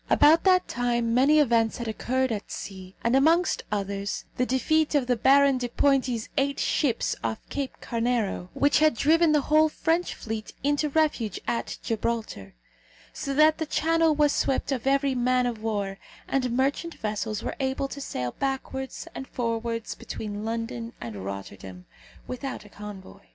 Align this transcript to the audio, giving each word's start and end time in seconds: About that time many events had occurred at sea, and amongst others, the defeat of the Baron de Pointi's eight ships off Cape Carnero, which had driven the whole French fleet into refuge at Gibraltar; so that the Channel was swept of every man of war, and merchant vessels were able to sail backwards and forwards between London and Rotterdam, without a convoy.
About 0.09 0.45
that 0.45 0.67
time 0.67 1.13
many 1.13 1.37
events 1.37 1.77
had 1.77 1.87
occurred 1.87 2.31
at 2.31 2.49
sea, 2.51 2.95
and 3.03 3.15
amongst 3.15 3.61
others, 3.71 4.25
the 4.35 4.47
defeat 4.47 4.95
of 4.95 5.05
the 5.05 5.15
Baron 5.15 5.59
de 5.59 5.69
Pointi's 5.69 6.27
eight 6.39 6.59
ships 6.59 7.15
off 7.23 7.37
Cape 7.49 7.79
Carnero, 7.81 8.49
which 8.55 8.79
had 8.79 8.95
driven 8.95 9.31
the 9.31 9.41
whole 9.41 9.69
French 9.69 10.15
fleet 10.15 10.53
into 10.63 10.89
refuge 10.89 11.39
at 11.47 11.77
Gibraltar; 11.83 12.55
so 13.13 13.35
that 13.35 13.59
the 13.59 13.67
Channel 13.67 14.15
was 14.15 14.31
swept 14.33 14.71
of 14.71 14.87
every 14.87 15.13
man 15.13 15.45
of 15.45 15.61
war, 15.61 15.99
and 16.27 16.49
merchant 16.57 16.95
vessels 16.95 17.43
were 17.43 17.55
able 17.59 17.87
to 17.89 18.01
sail 18.01 18.31
backwards 18.39 19.07
and 19.13 19.27
forwards 19.27 19.93
between 19.93 20.43
London 20.43 20.93
and 20.99 21.23
Rotterdam, 21.23 21.85
without 22.25 22.65
a 22.65 22.69
convoy. 22.69 23.21